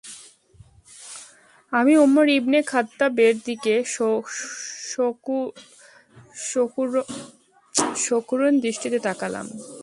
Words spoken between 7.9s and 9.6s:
সকরুণ দৃষ্টিতে তাকালাম।